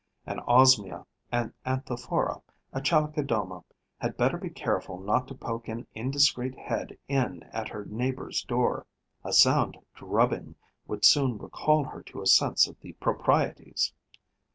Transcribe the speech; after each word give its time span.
An 0.25 0.39
Osmia, 0.47 1.05
an 1.31 1.53
Anthophora, 1.63 2.41
a 2.73 2.81
Chalicodoma 2.81 3.63
had 3.99 4.17
better 4.17 4.39
be 4.39 4.49
careful 4.49 4.99
not 4.99 5.27
to 5.27 5.35
poke 5.35 5.67
an 5.67 5.85
indiscreet 5.93 6.57
head 6.57 6.97
in 7.07 7.43
at 7.53 7.69
her 7.69 7.85
neighbour's 7.85 8.41
door: 8.45 8.87
a 9.23 9.31
sound 9.31 9.77
drubbing 9.93 10.55
would 10.87 11.05
soon 11.05 11.37
recall 11.37 11.83
her 11.83 12.01
to 12.01 12.23
a 12.23 12.25
sense 12.25 12.67
of 12.67 12.79
the 12.81 12.93
proprieties. 12.93 13.93